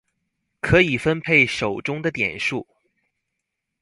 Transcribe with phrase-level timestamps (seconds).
[0.61, 2.65] 可以分配手中的點數